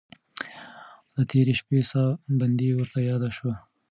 [1.15, 2.09] د تېرې شپې ساه
[2.39, 3.55] بندي ورته یاده شوه.